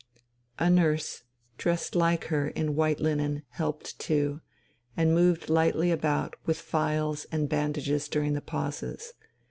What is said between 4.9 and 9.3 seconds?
and moved lightly about with phials and bandages during the pauses.